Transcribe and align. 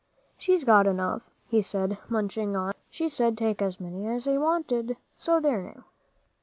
"She's 0.35 0.63
got 0.63 0.87
enough," 0.87 1.21
he 1.47 1.61
said, 1.61 1.99
munching 2.09 2.55
on. 2.55 2.73
"She 2.89 3.07
said, 3.07 3.37
take 3.37 3.61
as 3.61 3.79
many's 3.79 4.27
I 4.27 4.39
wanted. 4.39 4.97
So 5.19 5.39
there 5.39 5.61
now!" 5.61 5.83